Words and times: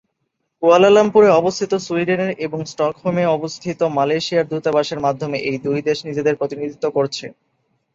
কুয়ালালামপুরে 0.63 1.29
অবস্থিত 1.33 1.71
সুইডেনের 1.85 2.31
এবং 2.45 2.59
স্টকহোমে 2.65 3.23
অবস্থিত 3.29 3.79
মালয়েশিয়ার 3.97 4.49
দূতাবাসের 4.51 4.99
মাধ্যমে 4.99 5.37
এ 5.43 5.61
দুই 5.65 5.79
দেশ 5.87 5.97
নিজেদের 6.07 6.39
প্রতিনিধিত্ব 6.39 6.85
করছে। 6.97 7.25